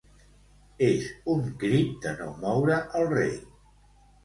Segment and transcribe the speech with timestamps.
[0.87, 3.33] És un crit de no moure el rei.